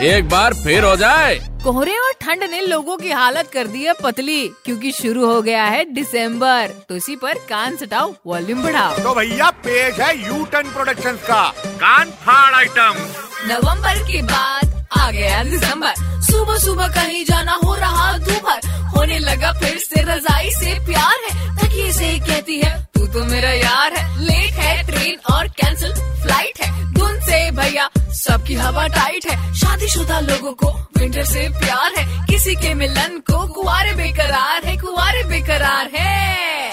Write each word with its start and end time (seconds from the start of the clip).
एक 0.00 0.28
बार 0.28 0.54
फिर 0.54 0.84
हो 0.84 0.94
जाए। 0.96 1.34
कोहरे 1.64 1.96
और 1.98 2.12
ठंड 2.20 2.44
ने 2.44 2.60
लोगों 2.60 2.96
की 2.96 3.10
हालत 3.10 3.50
कर 3.52 3.66
दी 3.66 3.84
है 3.84 3.94
पतली 4.02 4.48
क्योंकि 4.64 4.92
शुरू 4.92 5.26
हो 5.26 5.42
गया 5.42 5.64
है 5.64 5.84
दिसंबर। 5.94 6.72
तो 6.88 6.96
इसी 6.96 7.16
पर 7.16 7.38
कान 7.48 7.76
सटाओ 7.76 8.14
वॉल्यूम 8.26 8.62
बढ़ाओ। 8.62 8.98
तो 8.98 9.14
भैया 9.14 9.50
पेज 9.50 10.00
है 10.00 10.10
यू 10.26 10.44
टर्न 10.44 10.70
प्रोडक्शन 10.70 11.18
का 11.28 11.42
कान 11.66 12.10
फाड़ 12.24 12.54
आइटम 12.54 12.94
नवंबर 13.52 14.02
के 14.12 14.22
बाद 14.22 14.86
आ 14.98 15.10
गया 15.10 15.42
दिसंबर। 15.44 15.94
सुबह 16.22 16.58
सुबह 16.58 16.88
कहीं 16.94 17.24
जाना 17.24 17.58
हो 17.64 17.74
रहा 17.74 18.16
दोपहर 18.18 18.67
रजाई 20.08 20.50
से 20.50 20.74
प्यार 20.86 21.16
है 21.24 21.32
तकिए 21.56 21.92
से 21.92 22.18
कहती 22.18 22.60
है, 22.60 22.72
तू 22.94 23.06
तो 23.06 23.24
मेरा 23.24 23.50
यार 23.50 23.94
है 23.94 24.02
लेट 24.24 24.52
है 24.54 24.82
ट्रेन 24.86 25.18
और 25.32 25.48
कैंसिल 25.60 25.92
फ़्लाइट 26.22 26.60
है, 26.62 26.92
धुन 26.94 27.20
से 27.20 27.50
भैया, 27.50 27.88
सबकी 28.14 28.54
हवा 28.54 28.86
टाइट 28.96 29.26
है, 29.26 29.36
शादीशुदा 29.54 30.20
लोगों 30.20 30.52
को 30.52 30.72
विंटर 30.98 31.24
से 31.24 31.48
प्यार 31.58 31.94
है, 31.96 32.04
किसी 32.26 32.54
के 32.56 32.74
मिलन 32.74 33.18
को 33.30 33.46
कुआरे 33.54 33.92
बेकरार 33.94 34.64
है, 34.64 34.76
कुआरे 34.76 35.22
बेकरार 35.28 35.90
है। 35.94 36.72